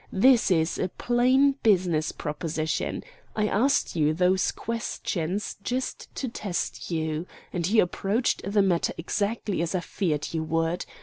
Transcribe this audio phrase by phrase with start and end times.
[0.11, 3.03] This is a plain business proposition.
[3.35, 7.27] I asked you those questions just to test you.
[7.53, 10.85] And you approached the matter exactly as I feared you would.